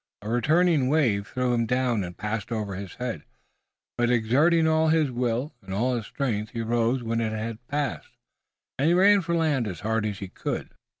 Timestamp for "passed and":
7.67-8.97